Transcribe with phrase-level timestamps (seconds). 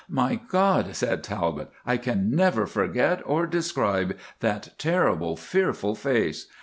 [0.09, 6.47] "My God," said Talbot, "I can never forget or describe that terrible, fearful face.